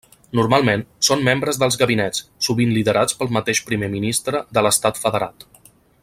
Normalment, 0.37 0.83
són 1.07 1.19
membres 1.27 1.59
dels 1.63 1.77
gabinets, 1.81 2.23
sovint 2.47 2.73
liderats 2.79 3.19
pel 3.21 3.33
mateix 3.39 3.61
primer 3.71 3.91
ministre 3.97 4.45
de 4.59 4.65
l'estat 4.69 5.03
federat. 5.07 5.47